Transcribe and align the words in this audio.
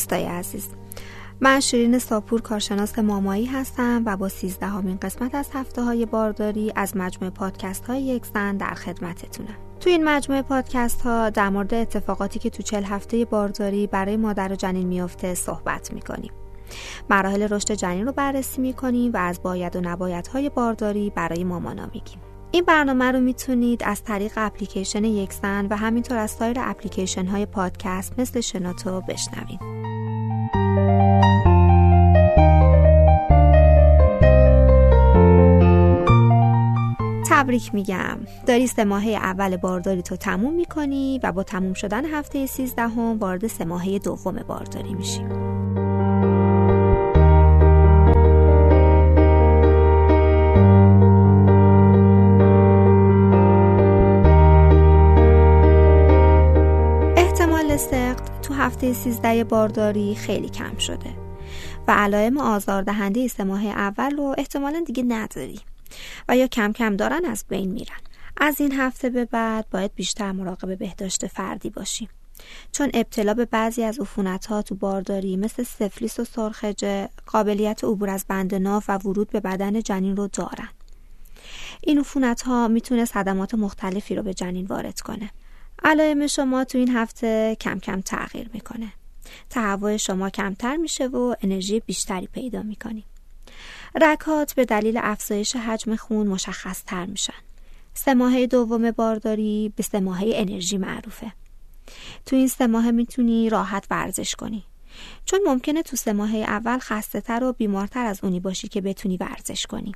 دوستای 0.00 0.24
عزیز. 0.24 0.68
من 1.40 1.60
شیرین 1.60 1.98
ساپور 1.98 2.40
کارشناس 2.40 2.98
مامایی 2.98 3.46
هستم 3.46 4.02
و 4.06 4.16
با 4.16 4.28
سیزدهمین 4.28 4.98
قسمت 5.02 5.34
از 5.34 5.48
هفته 5.52 5.82
های 5.82 6.06
بارداری 6.06 6.72
از 6.76 6.96
مجموعه 6.96 7.30
پادکست 7.30 7.86
های 7.86 8.02
یک 8.02 8.26
زن 8.26 8.56
در 8.56 8.74
خدمتتونم. 8.74 9.54
تو 9.80 9.90
این 9.90 10.04
مجموعه 10.04 10.42
پادکست 10.42 11.00
ها 11.00 11.30
در 11.30 11.48
مورد 11.48 11.74
اتفاقاتی 11.74 12.38
که 12.38 12.50
تو 12.50 12.62
چل 12.62 12.82
هفته 12.82 13.24
بارداری 13.24 13.86
برای 13.86 14.16
مادر 14.16 14.52
و 14.52 14.56
جنین 14.56 14.86
میافته 14.86 15.34
صحبت 15.34 15.92
می‌کنیم. 15.92 16.32
مراحل 17.10 17.42
رشد 17.42 17.72
جنین 17.72 18.06
رو 18.06 18.12
بررسی 18.12 18.60
می‌کنیم 18.60 19.12
و 19.12 19.16
از 19.16 19.42
باید 19.42 19.76
و 19.76 19.80
نبایدهای 19.80 20.48
بارداری 20.48 21.10
برای 21.10 21.44
مامانا 21.44 21.86
میگیم. 21.94 22.18
این 22.50 22.64
برنامه 22.64 23.12
رو 23.12 23.20
می‌تونید 23.20 23.82
از 23.84 24.04
طریق 24.04 24.32
اپلیکیشن 24.36 25.04
یکسن 25.04 25.66
و 25.66 25.76
همینطور 25.76 26.18
از 26.18 26.30
سایر 26.30 26.56
اپلیکیشن 26.60 27.26
های 27.26 27.46
پادکست 27.46 28.18
مثل 28.18 28.40
شنوتو 28.40 29.00
بشنوید. 29.00 29.79
تبریک 37.28 37.74
میگم. 37.74 38.18
داری 38.46 38.66
سه 38.66 38.84
ماهه 38.84 39.10
اول 39.10 39.56
بارداری 39.56 40.02
تو 40.02 40.16
تموم 40.16 40.54
می‌کنی 40.54 41.20
و 41.22 41.32
با 41.32 41.42
تموم 41.42 41.74
شدن 41.74 42.04
هفته 42.04 42.46
سیزدهم 42.46 43.18
وارد 43.18 43.46
سه 43.46 43.64
ماهه 43.64 43.98
دوم 43.98 44.36
بارداری 44.48 44.94
میشی. 44.94 45.49
هفته 58.60 58.92
13 58.92 59.44
بارداری 59.44 60.14
خیلی 60.14 60.48
کم 60.48 60.78
شده. 60.78 61.10
و 61.88 61.92
علائم 61.92 62.38
آزاردهنده 62.38 63.28
سه 63.28 63.44
ماه 63.44 63.66
اول 63.66 64.16
رو 64.16 64.34
احتمالا 64.38 64.82
دیگه 64.86 65.02
نداری. 65.02 65.60
و 66.28 66.36
یا 66.36 66.46
کم 66.46 66.72
کم 66.72 66.96
دارن 66.96 67.24
از 67.24 67.44
بین 67.48 67.70
میرن. 67.70 67.96
از 68.36 68.60
این 68.60 68.72
هفته 68.72 69.10
به 69.10 69.24
بعد 69.24 69.66
باید 69.70 69.94
بیشتر 69.94 70.32
مراقب 70.32 70.78
بهداشت 70.78 71.26
فردی 71.26 71.70
باشیم. 71.70 72.08
چون 72.72 72.90
ابتلا 72.94 73.34
به 73.34 73.44
بعضی 73.44 73.82
از 73.82 74.00
عفونت 74.00 74.46
ها 74.46 74.62
تو 74.62 74.74
بارداری 74.74 75.36
مثل 75.36 75.62
سفلیس 75.62 76.20
و 76.20 76.24
سرخجه 76.24 77.08
قابلیت 77.26 77.84
عبور 77.84 78.10
از 78.10 78.24
بند 78.28 78.54
ناف 78.54 78.84
و 78.88 78.98
ورود 78.98 79.30
به 79.30 79.40
بدن 79.40 79.80
جنین 79.80 80.16
رو 80.16 80.28
دارن. 80.28 80.68
این 81.80 81.98
عفونت 81.98 82.42
ها 82.42 82.68
می‌تونه 82.68 83.04
صدمات 83.04 83.54
مختلفی 83.54 84.14
رو 84.14 84.22
به 84.22 84.34
جنین 84.34 84.66
وارد 84.66 85.00
کنه. 85.00 85.30
علائم 85.84 86.26
شما 86.26 86.64
تو 86.64 86.78
این 86.78 86.96
هفته 86.96 87.56
کم 87.60 87.78
کم 87.78 88.00
تغییر 88.00 88.50
می‌کنه. 88.54 88.92
تهوع 89.50 89.96
شما 89.96 90.30
کمتر 90.30 90.76
میشه 90.76 91.06
و 91.06 91.34
انرژی 91.42 91.80
بیشتری 91.80 92.26
پیدا 92.26 92.62
می‌کنی. 92.62 93.04
رکات 94.02 94.54
به 94.54 94.64
دلیل 94.64 95.00
افزایش 95.02 95.56
حجم 95.56 95.96
خون 95.96 96.26
مشخص 96.26 96.84
تر 96.84 97.06
میشن. 97.06 97.32
سه 97.94 98.14
ماهه 98.14 98.46
دوم 98.46 98.90
بارداری 98.90 99.72
به 99.76 99.82
سه 99.82 100.00
ماهه 100.00 100.30
انرژی 100.34 100.78
معروفه. 100.78 101.32
تو 102.26 102.36
این 102.36 102.48
سه 102.48 102.66
ماه 102.66 102.90
می‌تونی 102.90 103.50
راحت 103.50 103.86
ورزش 103.90 104.34
کنی. 104.34 104.64
چون 105.24 105.40
ممکنه 105.46 105.82
تو 105.82 105.96
سه 105.96 106.12
ماهه 106.12 106.36
اول 106.36 106.78
خسته 106.78 107.20
تر 107.20 107.44
و 107.44 107.52
بیمارتر 107.52 108.06
از 108.06 108.20
اونی 108.22 108.40
باشی 108.40 108.68
که 108.68 108.80
بتونی 108.80 109.16
ورزش 109.16 109.66
کنی. 109.66 109.92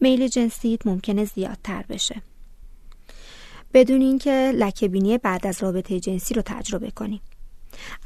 میل 0.00 0.28
جنسیت 0.28 0.86
ممکنه 0.86 1.24
زیادتر 1.24 1.84
بشه. 1.88 2.22
بدون 3.74 4.00
اینکه 4.00 4.52
لکه 4.54 4.88
بینی 4.88 5.18
بعد 5.18 5.46
از 5.46 5.62
رابطه 5.62 6.00
جنسی 6.00 6.34
رو 6.34 6.42
تجربه 6.42 6.90
کنیم. 6.90 7.20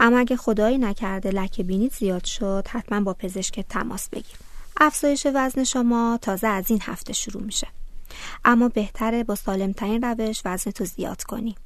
اما 0.01 0.19
اگه 0.19 0.37
خدایی 0.37 0.79
نکرده 0.79 1.31
لکه 1.31 1.63
بینی 1.63 1.89
زیاد 1.89 2.25
شد 2.25 2.67
حتما 2.69 3.01
با 3.01 3.15
پزشک 3.15 3.61
تماس 3.61 4.09
بگیر. 4.09 4.37
افزایش 4.81 5.27
وزن 5.35 5.65
شما 5.65 6.19
تازه 6.23 6.47
از 6.47 6.71
این 6.71 6.79
هفته 6.83 7.13
شروع 7.13 7.43
میشه. 7.43 7.67
اما 8.45 8.69
بهتره 8.69 9.25
با 9.25 9.35
سالمترین 9.35 10.03
روش 10.03 10.43
وزن 10.45 10.71
تو 10.71 10.85
زیاد 10.85 11.23
کنی. 11.23 11.57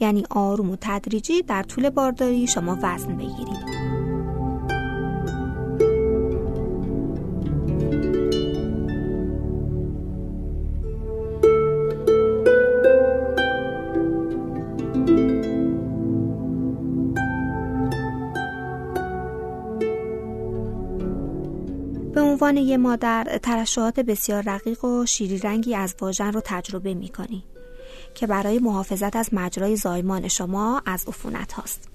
یعنی 0.00 0.24
آروم 0.30 0.70
و 0.70 0.76
تدریجی 0.80 1.42
در 1.42 1.62
طول 1.62 1.90
بارداری 1.90 2.46
شما 2.46 2.78
وزن 2.82 3.16
بگیرید 3.16 3.81
عنوان 22.58 22.76
مادر 22.76 23.38
ترشحات 23.42 24.00
بسیار 24.00 24.42
رقیق 24.46 24.84
و 24.84 25.06
شیری 25.06 25.38
رنگی 25.38 25.74
از 25.74 25.94
واژن 26.00 26.32
رو 26.32 26.40
تجربه 26.44 26.94
می 26.94 27.08
کنی 27.08 27.44
که 28.14 28.26
برای 28.26 28.58
محافظت 28.58 29.16
از 29.16 29.28
مجرای 29.32 29.76
زایمان 29.76 30.28
شما 30.28 30.82
از 30.86 31.04
عفونت 31.08 31.52
هاست. 31.52 31.88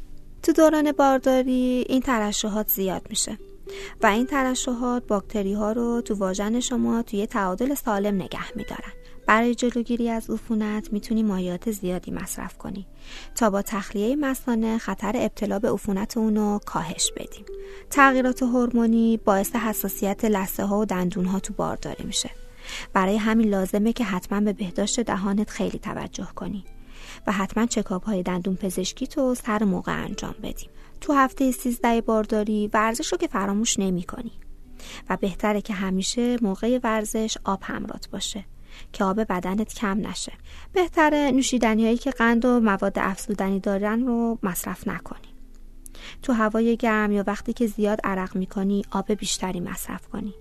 تو 0.43 0.51
دوران 0.51 0.91
بارداری 0.91 1.85
این 1.89 2.01
ترشحات 2.01 2.69
زیاد 2.69 3.01
میشه 3.09 3.37
و 4.01 4.07
این 4.07 4.25
ترشحات 4.25 5.07
باکتری 5.07 5.53
ها 5.53 5.71
رو 5.71 6.01
تو 6.01 6.15
واژن 6.15 6.59
شما 6.59 7.01
توی 7.01 7.25
تعادل 7.25 7.75
سالم 7.75 8.15
نگه 8.15 8.55
میدارن. 8.55 8.96
برای 9.27 9.55
جلوگیری 9.55 10.09
از 10.09 10.29
عفونت 10.29 10.93
می‌تونی 10.93 11.23
مایات 11.23 11.71
زیادی 11.71 12.11
مصرف 12.11 12.57
کنی. 12.57 12.87
تا 13.35 13.49
با 13.49 13.61
تخلیه 13.61 14.15
مسانه 14.15 14.77
خطر 14.77 15.13
ابتلا 15.15 15.59
به 15.59 15.71
عفونت 15.71 16.17
اونو 16.17 16.59
کاهش 16.65 17.11
بدیم. 17.15 17.45
تغییرات 17.89 18.43
هورمونی 18.43 19.17
باعث 19.17 19.55
حساسیت 19.55 20.25
لثه 20.25 20.65
ها 20.65 20.79
و 20.79 20.85
دندون 20.85 21.25
ها 21.25 21.39
تو 21.39 21.53
بارداری 21.53 22.03
میشه. 22.03 22.29
برای 22.93 23.17
همین 23.17 23.49
لازمه 23.49 23.93
که 23.93 24.03
حتما 24.03 24.41
به 24.41 24.53
بهداشت 24.53 24.99
دهانت 24.99 25.49
خیلی 25.49 25.79
توجه 25.79 26.27
کنی 26.35 26.65
و 27.27 27.31
حتما 27.31 27.65
چکاپ 27.65 28.05
های 28.05 28.23
دندون 28.23 28.55
پزشکی 28.55 29.07
تو 29.07 29.35
سر 29.35 29.63
موقع 29.63 30.03
انجام 30.03 30.35
بدیم. 30.43 30.69
تو 31.01 31.13
هفته 31.13 31.51
سیزده 31.51 32.01
بارداری 32.01 32.69
ورزش 32.73 33.11
رو 33.11 33.17
که 33.17 33.27
فراموش 33.27 33.79
نمی 33.79 34.03
کنی 34.03 34.31
و 35.09 35.17
بهتره 35.17 35.61
که 35.61 35.73
همیشه 35.73 36.37
موقع 36.41 36.79
ورزش 36.83 37.37
آب 37.43 37.59
همرات 37.63 38.09
باشه. 38.09 38.45
که 38.93 39.03
آب 39.03 39.21
بدنت 39.21 39.73
کم 39.73 40.07
نشه. 40.07 40.33
بهتره 40.73 41.31
نوشیدنی 41.31 41.85
هایی 41.85 41.97
که 41.97 42.11
قند 42.11 42.45
و 42.45 42.59
مواد 42.59 42.99
افزودنی 42.99 43.59
دارن 43.59 44.07
رو 44.07 44.39
مصرف 44.43 44.87
نکنی. 44.87 45.27
تو 46.21 46.33
هوای 46.33 46.77
گرم 46.77 47.11
یا 47.11 47.23
وقتی 47.27 47.53
که 47.53 47.67
زیاد 47.67 47.99
عرق 48.03 48.35
می‌کنی 48.35 48.83
آب 48.91 49.11
بیشتری 49.11 49.59
مصرف 49.59 50.07
کنی. 50.07 50.33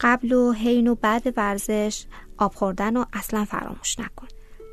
قبل 0.00 0.32
و 0.32 0.52
حین 0.52 0.86
و 0.86 0.94
بعد 0.94 1.34
ورزش 1.36 2.04
آب 2.38 2.54
خوردن 2.54 2.96
رو 2.96 3.06
اصلا 3.12 3.44
فراموش 3.44 3.98
نکن. 3.98 4.28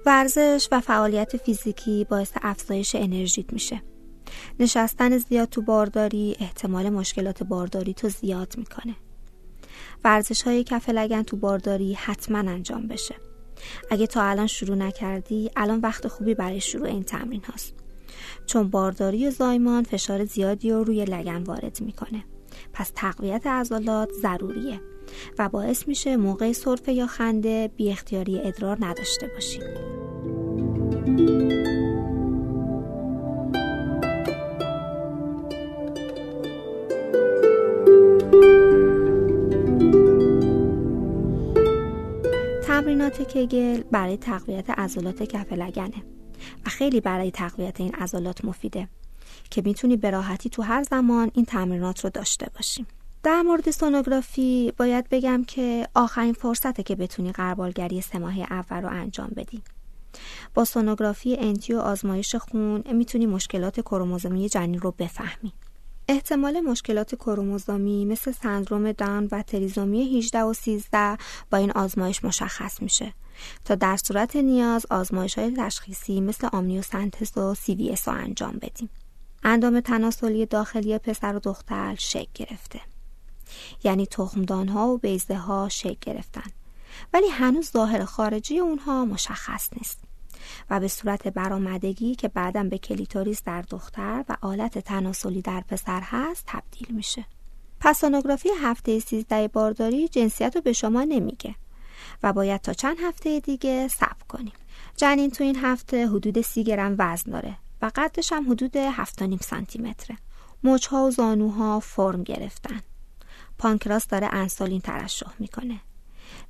ورزش 0.05 0.67
و 0.71 0.81
فعالیت 0.81 1.37
فیزیکی 1.37 2.05
باعث 2.09 2.31
افزایش 2.41 2.95
انرژیت 2.95 3.53
میشه. 3.53 3.81
نشستن 4.59 5.17
زیاد 5.17 5.49
تو 5.49 5.61
بارداری 5.61 6.35
احتمال 6.39 6.89
مشکلات 6.89 7.43
بارداری 7.43 7.93
تو 7.93 8.09
زیاد 8.09 8.53
می‌کنه. 8.57 8.95
ورزش 10.03 10.41
های 10.41 10.63
کف 10.63 10.89
لگن 10.89 11.23
تو 11.23 11.37
بارداری 11.37 11.93
حتما 11.93 12.37
انجام 12.37 12.87
بشه. 12.87 13.15
اگه 13.91 14.07
تا 14.07 14.23
الان 14.23 14.47
شروع 14.47 14.75
نکردی 14.75 15.51
الان 15.55 15.79
وقت 15.79 16.07
خوبی 16.07 16.33
برای 16.35 16.61
شروع 16.61 16.87
این 16.87 17.03
تمرین 17.03 17.43
هاست. 17.43 17.73
چون 18.45 18.69
بارداری 18.69 19.27
و 19.27 19.31
زایمان 19.31 19.83
فشار 19.83 20.25
زیادی 20.25 20.71
رو 20.71 20.83
روی 20.83 21.05
لگن 21.05 21.43
وارد 21.43 21.77
می‌کنه. 21.81 22.23
پس 22.73 22.91
تقویت 22.95 23.47
عضلات 23.47 24.11
ضروریه 24.21 24.81
و 25.39 25.49
باعث 25.49 25.87
میشه 25.87 26.17
موقع 26.17 26.51
سرفه 26.51 26.93
یا 26.93 27.07
خنده 27.07 27.71
بی 27.75 27.91
اختیاری 27.91 28.41
ادرار 28.41 28.77
نداشته 28.79 29.27
باشیم 29.27 29.63
تمرینات 42.79 43.21
کگل 43.21 43.81
برای 43.91 44.17
تقویت 44.17 44.69
عضلات 44.69 45.23
کف 45.23 45.53
لگنه. 45.53 46.03
و 46.65 46.69
خیلی 46.69 47.01
برای 47.01 47.31
تقویت 47.31 47.81
این 47.81 47.95
عضلات 47.95 48.45
مفیده 48.45 48.87
که 49.49 49.61
می‌تونی 49.65 49.97
به 49.97 50.09
راحتی 50.09 50.49
تو 50.49 50.61
هر 50.61 50.83
زمان 50.83 51.31
این 51.33 51.45
تمرینات 51.45 52.03
رو 52.03 52.09
داشته 52.09 52.47
باشیم 52.55 52.87
در 53.23 53.41
مورد 53.41 53.71
سونوگرافی 53.71 54.73
باید 54.77 55.09
بگم 55.11 55.43
که 55.43 55.87
آخرین 55.93 56.33
فرصته 56.33 56.83
که 56.83 56.95
بتونی 56.95 57.31
قربالگری 57.31 58.01
سه 58.01 58.19
ماه 58.19 58.39
اول 58.39 58.81
رو 58.81 58.89
انجام 58.89 59.31
بدی. 59.35 59.61
با 60.53 60.65
سونوگرافی 60.65 61.35
انتیو 61.35 61.79
آزمایش 61.79 62.35
خون 62.35 62.83
می‌تونی 62.93 63.25
مشکلات 63.25 63.79
کروموزومی 63.79 64.49
جنین 64.49 64.79
رو 64.79 64.91
بفهمی. 64.91 65.53
احتمال 66.11 66.61
مشکلات 66.61 67.15
کروموزومی 67.15 68.05
مثل 68.05 68.31
سندروم 68.31 68.91
دان 68.91 69.27
و 69.31 69.41
تریزومی 69.41 70.17
18 70.17 70.41
و 70.41 70.53
13 70.53 71.17
با 71.51 71.57
این 71.57 71.71
آزمایش 71.71 72.23
مشخص 72.23 72.81
میشه. 72.81 73.13
تا 73.65 73.75
در 73.75 73.97
صورت 73.97 74.35
نیاز 74.35 74.85
آزمایش 74.89 75.37
های 75.37 75.53
تشخیصی 75.57 76.21
مثل 76.21 76.47
آمنیوسنتز 76.53 77.37
و 77.37 77.55
CVS 77.55 77.95
رو 78.05 78.13
انجام 78.13 78.53
بدیم. 78.61 78.89
اندام 79.43 79.79
تناسلی 79.79 80.45
داخلی 80.45 80.97
پسر 80.97 81.35
و 81.35 81.39
دختر 81.39 81.95
شکل 81.95 82.29
گرفته. 82.33 82.81
یعنی 83.83 84.05
تخمدان 84.05 84.67
ها 84.67 84.87
و 84.87 84.97
بیضه 84.97 85.35
ها 85.35 85.69
شکل 85.69 85.97
گرفتن. 86.01 86.51
ولی 87.13 87.27
هنوز 87.27 87.71
ظاهر 87.71 88.05
خارجی 88.05 88.59
اونها 88.59 89.05
مشخص 89.05 89.69
نیست. 89.77 90.08
و 90.69 90.79
به 90.79 90.87
صورت 90.87 91.27
برآمدگی 91.27 92.15
که 92.15 92.27
بعدا 92.27 92.63
به 92.63 92.77
کلیتوریس 92.77 93.43
در 93.43 93.61
دختر 93.61 94.25
و 94.29 94.37
آلت 94.41 94.77
تناسلی 94.77 95.41
در 95.41 95.61
پسر 95.61 96.01
هست 96.03 96.43
تبدیل 96.47 96.95
میشه. 96.95 97.25
پس 97.79 97.93
سونوگرافی 97.93 98.49
هفته 98.61 98.99
سیزده 98.99 99.47
بارداری 99.47 100.07
جنسیت 100.07 100.55
رو 100.55 100.61
به 100.61 100.73
شما 100.73 101.03
نمیگه 101.03 101.55
و 102.23 102.33
باید 102.33 102.61
تا 102.61 102.73
چند 102.73 102.97
هفته 103.03 103.39
دیگه 103.39 103.87
صبر 103.87 104.23
کنیم. 104.29 104.53
جنین 104.97 105.31
تو 105.31 105.43
این 105.43 105.55
هفته 105.55 106.07
حدود 106.07 106.41
سی 106.41 106.63
گرم 106.63 106.95
وزن 106.97 107.31
داره 107.31 107.57
و 107.81 107.91
قدش 107.95 108.33
هم 108.33 108.51
حدود 108.51 108.77
7.5 108.77 109.43
سانتی 109.43 109.79
متره 109.79 110.17
مچها 110.63 111.05
و 111.05 111.11
زانوها 111.11 111.79
فرم 111.79 112.23
گرفتن. 112.23 112.81
پانکراس 113.57 114.07
داره 114.07 114.29
انسولین 114.31 114.81
ترشح 114.81 115.31
می‌کنه. 115.39 115.79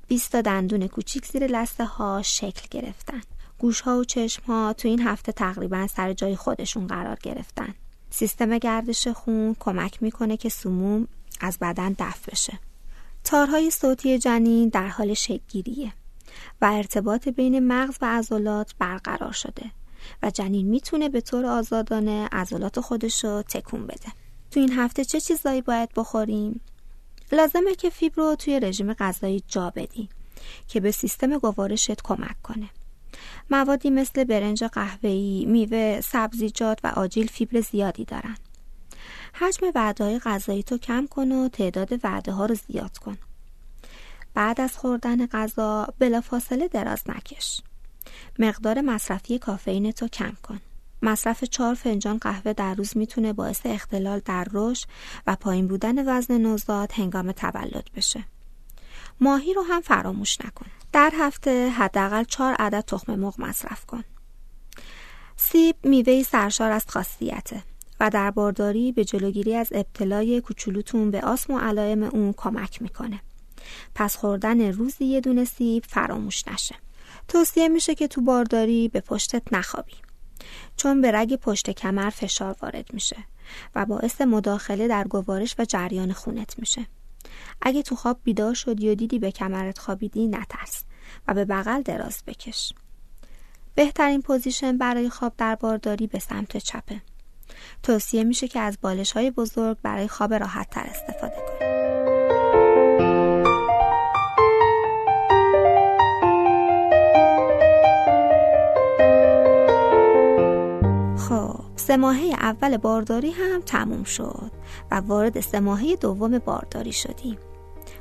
20 0.08 0.32
تا 0.32 0.40
دندون 0.40 0.88
کوچیک 0.88 1.26
زیر 1.26 1.46
لسته 1.46 1.84
ها 1.84 2.22
شکل 2.22 2.66
گرفتن. 2.70 3.20
گوش 3.60 3.80
ها 3.80 3.98
و 3.98 4.04
چشم 4.04 4.42
ها 4.42 4.72
تو 4.72 4.88
این 4.88 5.02
هفته 5.02 5.32
تقریبا 5.32 5.86
سر 5.86 6.12
جای 6.12 6.36
خودشون 6.36 6.86
قرار 6.86 7.18
گرفتن. 7.22 7.74
سیستم 8.10 8.58
گردش 8.58 9.08
خون 9.08 9.56
کمک 9.60 10.02
می‌کنه 10.02 10.36
که 10.36 10.48
سموم 10.48 11.08
از 11.40 11.58
بدن 11.60 11.96
دفع 11.98 12.30
بشه. 12.30 12.58
تارهای 13.24 13.70
صوتی 13.70 14.18
جنین 14.18 14.68
در 14.68 14.88
حال 14.88 15.14
شکلگیریه 15.14 15.92
و 16.60 16.70
ارتباط 16.72 17.28
بین 17.28 17.66
مغز 17.66 17.96
و 18.02 18.18
عضلات 18.18 18.74
برقرار 18.78 19.32
شده 19.32 19.70
و 20.22 20.30
جنین 20.30 20.66
می‌تونه 20.68 21.08
به 21.08 21.20
طور 21.20 21.46
آزادانه 21.46 22.28
عضلات 22.32 22.80
خودش 22.80 23.24
رو 23.24 23.42
تکون 23.42 23.86
بده. 23.86 24.12
تو 24.50 24.60
این 24.60 24.72
هفته 24.72 25.04
چه 25.04 25.20
چیزایی 25.20 25.62
باید 25.62 25.88
بخوریم؟ 25.96 26.60
لازمه 27.32 27.74
که 27.74 27.90
فیبر 27.90 28.22
رو 28.22 28.34
توی 28.34 28.60
رژیم 28.60 28.94
غذایی 28.94 29.42
جا 29.48 29.70
بدی 29.70 30.08
که 30.68 30.80
به 30.80 30.90
سیستم 30.90 31.38
گوارشت 31.38 32.02
کمک 32.02 32.42
کنه. 32.42 32.70
موادی 33.50 33.90
مثل 33.90 34.24
برنج 34.24 34.64
قهوه‌ای، 34.64 35.44
میوه، 35.48 36.00
سبزیجات 36.00 36.78
و 36.84 36.86
آجیل 36.86 37.26
فیبر 37.26 37.60
زیادی 37.60 38.04
دارن. 38.04 38.36
حجم 39.32 39.66
وعده 39.74 40.18
غذایی 40.18 40.62
تو 40.62 40.78
کم 40.78 41.06
کن 41.06 41.32
و 41.32 41.48
تعداد 41.48 42.04
وعده 42.04 42.32
ها 42.32 42.46
رو 42.46 42.54
زیاد 42.54 42.98
کن. 42.98 43.18
بعد 44.34 44.60
از 44.60 44.78
خوردن 44.78 45.26
غذا 45.26 45.88
بلافاصله 45.98 46.68
دراز 46.68 47.02
نکش. 47.06 47.60
مقدار 48.38 48.80
مصرفی 48.80 49.38
کافئین 49.38 49.92
تو 49.92 50.08
کم 50.08 50.32
کن. 50.42 50.60
مصرف 51.02 51.44
چهار 51.44 51.74
فنجان 51.74 52.18
قهوه 52.18 52.52
در 52.52 52.74
روز 52.74 52.96
می‌تونه 52.96 53.32
باعث 53.32 53.60
اختلال 53.64 54.20
در 54.24 54.46
رشد 54.52 54.88
و 55.26 55.36
پایین 55.36 55.68
بودن 55.68 56.18
وزن 56.18 56.38
نوزاد 56.38 56.92
هنگام 56.92 57.32
تولد 57.32 57.90
بشه. 57.96 58.24
ماهی 59.20 59.54
رو 59.54 59.62
هم 59.62 59.80
فراموش 59.80 60.40
نکن. 60.40 60.66
در 60.92 61.12
هفته 61.18 61.68
حداقل 61.68 62.24
چهار 62.24 62.54
عدد 62.54 62.80
تخم 62.80 63.14
مرغ 63.14 63.34
مصرف 63.38 63.86
کن. 63.86 64.04
سیب 65.36 65.76
میوه 65.84 66.22
سرشار 66.22 66.70
از 66.70 66.84
خاصیته 66.88 67.62
و 68.00 68.10
در 68.10 68.30
بارداری 68.30 68.92
به 68.92 69.04
جلوگیری 69.04 69.54
از 69.54 69.68
ابتلای 69.72 70.40
کوچولوتون 70.40 71.10
به 71.10 71.20
آسم 71.20 71.52
و 71.52 71.58
علائم 71.58 72.02
اون 72.02 72.32
کمک 72.36 72.82
می‌کنه. 72.82 73.20
پس 73.94 74.16
خوردن 74.16 74.72
روزی 74.72 75.04
یه 75.04 75.20
دونه 75.20 75.44
سیب 75.44 75.84
فراموش 75.88 76.48
نشه. 76.48 76.74
توصیه 77.28 77.68
میشه 77.68 77.94
که 77.94 78.08
تو 78.08 78.20
بارداری 78.20 78.88
به 78.88 79.00
پشتت 79.00 79.42
نخوابی. 79.52 79.94
چون 80.76 81.00
به 81.00 81.12
رگ 81.12 81.36
پشت 81.36 81.70
کمر 81.70 82.10
فشار 82.10 82.56
وارد 82.62 82.94
میشه 82.94 83.16
و 83.74 83.86
باعث 83.86 84.20
مداخله 84.20 84.88
در 84.88 85.04
گوارش 85.04 85.54
و 85.58 85.64
جریان 85.64 86.12
خونت 86.12 86.58
میشه. 86.58 86.86
اگه 87.62 87.82
تو 87.82 87.96
خواب 87.96 88.20
بیدار 88.24 88.54
شدی 88.54 88.90
و 88.90 88.94
دیدی 88.94 89.18
به 89.18 89.30
کمرت 89.30 89.78
خوابیدی 89.78 90.28
نترس 90.28 90.84
و 91.28 91.34
به 91.34 91.44
بغل 91.44 91.82
دراز 91.82 92.22
بکش. 92.26 92.72
بهترین 93.74 94.22
پوزیشن 94.22 94.78
برای 94.78 95.10
خواب 95.10 95.32
در 95.38 95.54
بارداری 95.54 96.06
به 96.06 96.18
سمت 96.18 96.56
چپه. 96.56 97.02
توصیه 97.82 98.24
میشه 98.24 98.48
که 98.48 98.60
از 98.60 98.78
بالش 98.80 99.12
های 99.12 99.30
بزرگ 99.30 99.78
برای 99.82 100.08
خواب 100.08 100.34
راحت 100.34 100.70
تر 100.70 100.86
استفاده 100.86 101.36
کنید. 101.36 101.49
سه 111.90 111.96
ماهه 111.96 112.34
اول 112.40 112.76
بارداری 112.76 113.30
هم 113.30 113.60
تموم 113.60 114.04
شد 114.04 114.50
و 114.90 114.94
وارد 115.00 115.40
سه 115.40 115.60
ماهه 115.60 115.96
دوم 115.96 116.38
بارداری 116.38 116.92
شدیم. 116.92 117.38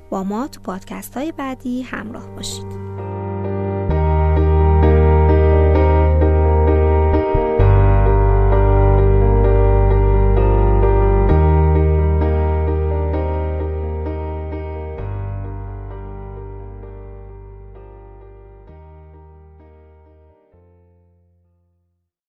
با 0.09 0.24
ما 0.24 0.47
تو 0.47 0.62
پادکست 0.62 1.18
های 1.18 1.31
بعدی 1.31 1.81
همراه 1.81 2.27
باشید. 2.36 2.88